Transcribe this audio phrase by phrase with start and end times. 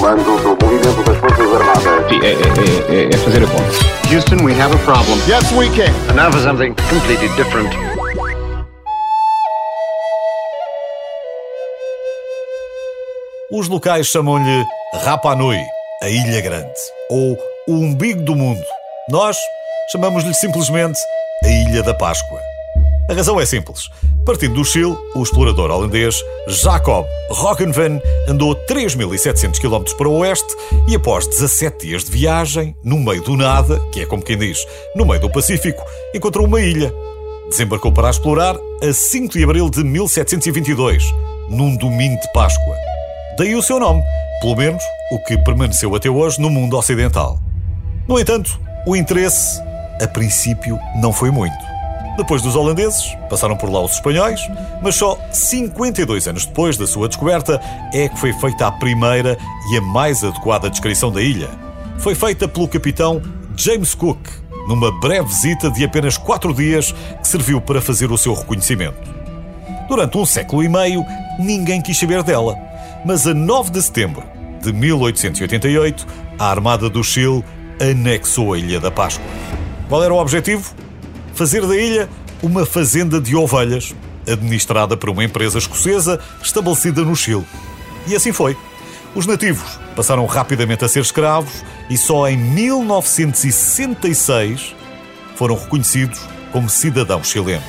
[0.00, 2.08] Comando do movimento das Forças Armadas.
[2.08, 4.10] Sim, é, é, é, é fazer a conta.
[4.10, 5.18] Houston, we have a problem.
[5.28, 5.92] Yes, we can.
[6.08, 7.68] And now for something completely different.
[13.52, 14.64] Os locais chamam-lhe
[15.04, 15.60] Rapa Nui,
[16.02, 16.80] a Ilha Grande,
[17.10, 17.36] ou
[17.68, 18.64] o umbigo do mundo.
[19.10, 19.36] Nós
[19.92, 20.98] chamamos-lhe simplesmente
[21.44, 22.39] a Ilha da Páscoa.
[23.10, 23.90] A razão é simples.
[24.24, 30.54] Partindo do Chile, o explorador holandês Jacob Rockenven andou 3.700 km para o oeste
[30.86, 34.64] e, após 17 dias de viagem, no meio do nada, que é como quem diz,
[34.94, 35.82] no meio do Pacífico,
[36.14, 36.94] encontrou uma ilha.
[37.48, 41.12] Desembarcou para a explorar a 5 de abril de 1722,
[41.48, 42.76] num domingo de Páscoa.
[43.36, 44.04] Daí o seu nome,
[44.40, 47.40] pelo menos o que permaneceu até hoje no mundo ocidental.
[48.06, 49.60] No entanto, o interesse,
[50.00, 51.69] a princípio, não foi muito.
[52.16, 54.40] Depois dos holandeses, passaram por lá os espanhóis,
[54.82, 57.60] mas só 52 anos depois da sua descoberta
[57.92, 59.38] é que foi feita a primeira
[59.72, 61.48] e a mais adequada descrição da ilha.
[61.98, 63.22] Foi feita pelo capitão
[63.56, 64.18] James Cook,
[64.68, 68.98] numa breve visita de apenas quatro dias que serviu para fazer o seu reconhecimento.
[69.88, 71.04] Durante um século e meio,
[71.38, 72.56] ninguém quis saber dela,
[73.04, 74.22] mas a 9 de setembro
[74.62, 76.06] de 1888,
[76.38, 77.42] a Armada do Chile
[77.80, 79.24] anexou a Ilha da Páscoa.
[79.88, 80.74] Qual era o objetivo?
[81.40, 82.06] Fazer da ilha
[82.42, 83.94] uma fazenda de ovelhas,
[84.30, 87.46] administrada por uma empresa escocesa estabelecida no Chile.
[88.06, 88.54] E assim foi.
[89.14, 94.76] Os nativos passaram rapidamente a ser escravos e só em 1966
[95.34, 96.20] foram reconhecidos
[96.52, 97.64] como cidadãos chilenos.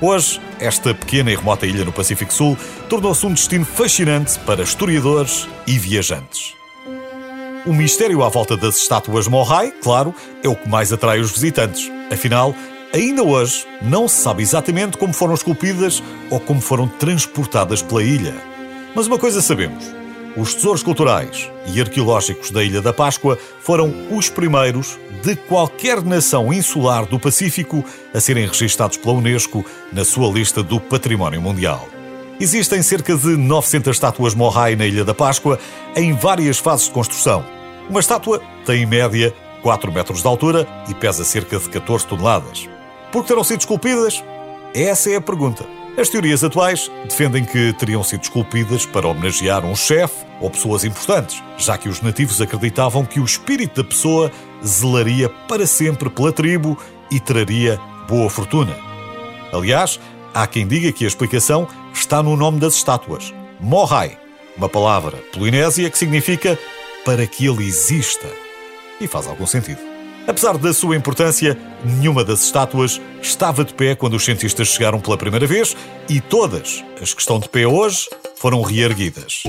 [0.00, 2.56] Hoje, esta pequena e remota ilha no Pacífico Sul
[2.88, 6.54] tornou-se um destino fascinante para historiadores e viajantes.
[7.66, 11.92] O mistério à volta das estátuas Mohai, claro, é o que mais atrai os visitantes.
[12.10, 12.54] Afinal,
[12.92, 18.34] ainda hoje não se sabe exatamente como foram esculpidas ou como foram transportadas pela ilha.
[18.94, 19.84] Mas uma coisa sabemos:
[20.36, 26.52] os tesouros culturais e arqueológicos da Ilha da Páscoa foram os primeiros de qualquer nação
[26.52, 27.84] insular do Pacífico
[28.14, 31.88] a serem registados pela Unesco na sua lista do Património Mundial.
[32.40, 35.58] Existem cerca de 900 estátuas Mohai na Ilha da Páscoa
[35.96, 37.44] em várias fases de construção.
[37.90, 42.68] Uma estátua tem em média 4 metros de altura e pesa cerca de 14 toneladas.
[43.12, 44.22] Por que terão sido esculpidas?
[44.74, 45.64] Essa é a pergunta.
[45.98, 51.42] As teorias atuais defendem que teriam sido esculpidas para homenagear um chefe ou pessoas importantes,
[51.56, 54.30] já que os nativos acreditavam que o espírito da pessoa
[54.64, 56.78] zelaria para sempre pela tribo
[57.10, 58.76] e traria boa fortuna.
[59.52, 59.98] Aliás,
[60.32, 63.34] há quem diga que a explicação está no nome das estátuas.
[63.58, 64.16] Mohai,
[64.56, 66.56] uma palavra polinésia que significa
[67.04, 68.28] para que ele exista.
[69.00, 69.87] E faz algum sentido.
[70.28, 75.16] Apesar da sua importância, nenhuma das estátuas estava de pé quando os cientistas chegaram pela
[75.16, 75.74] primeira vez
[76.06, 79.42] e todas as que estão de pé hoje foram reerguidas.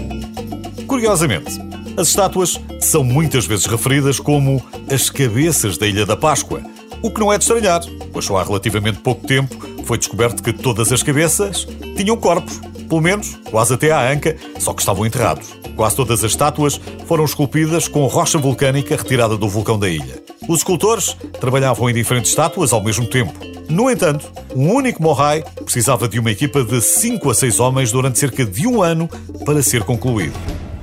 [0.88, 1.60] Curiosamente,
[1.98, 6.62] as estátuas são muitas vezes referidas como as cabeças da Ilha da Páscoa,
[7.02, 7.82] o que não é de estranhar,
[8.14, 9.54] pois só há relativamente pouco tempo
[9.84, 11.68] foi descoberto que todas as cabeças
[11.98, 15.54] tinham corpos, pelo menos quase até à anca, só que estavam enterrados.
[15.76, 20.22] Quase todas as estátuas foram esculpidas com rocha vulcânica retirada do vulcão da ilha.
[20.48, 23.34] Os escultores trabalhavam em diferentes estátuas ao mesmo tempo.
[23.70, 28.18] No entanto, um único Mohai precisava de uma equipa de 5 a 6 homens durante
[28.18, 29.08] cerca de um ano
[29.46, 30.34] para ser concluído.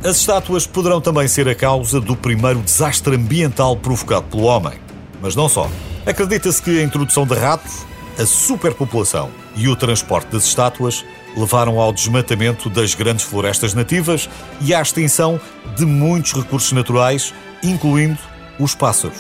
[0.04, 4.74] As estátuas poderão também ser a causa do primeiro desastre ambiental provocado pelo homem.
[5.20, 5.68] Mas não só.
[6.06, 7.84] Acredita-se que a introdução de ratos,
[8.18, 11.04] a superpopulação e o transporte das estátuas
[11.36, 14.28] levaram ao desmatamento das grandes florestas nativas
[14.60, 15.40] e à extinção
[15.76, 18.18] de muitos recursos naturais, incluindo
[18.58, 19.18] os pássaros.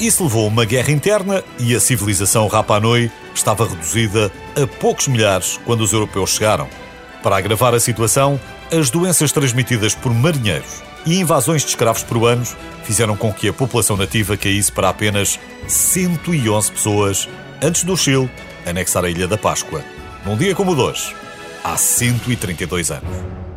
[0.00, 5.08] Isso levou a uma guerra interna e a civilização Rapa Nui estava reduzida a poucos
[5.08, 6.68] milhares quando os europeus chegaram.
[7.22, 8.40] Para agravar a situação,
[8.72, 13.96] as doenças transmitidas por marinheiros e invasões de escravos peruanos fizeram com que a população
[13.96, 17.28] nativa caísse para apenas 111 pessoas
[17.62, 18.30] antes do Chile
[18.66, 19.82] anexar a Ilha da Páscoa,
[20.24, 21.14] num dia como o de hoje,
[21.64, 23.47] há 132 anos.